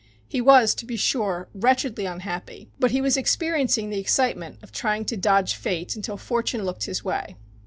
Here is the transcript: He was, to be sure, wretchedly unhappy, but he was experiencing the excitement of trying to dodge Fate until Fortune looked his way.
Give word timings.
He 0.27 0.41
was, 0.41 0.73
to 0.73 0.85
be 0.87 0.95
sure, 0.97 1.47
wretchedly 1.53 2.07
unhappy, 2.07 2.71
but 2.79 2.89
he 2.89 3.01
was 3.01 3.17
experiencing 3.17 3.91
the 3.91 3.99
excitement 3.99 4.57
of 4.63 4.71
trying 4.71 5.05
to 5.05 5.15
dodge 5.15 5.53
Fate 5.53 5.95
until 5.95 6.17
Fortune 6.17 6.63
looked 6.63 6.85
his 6.85 7.03
way. 7.03 7.37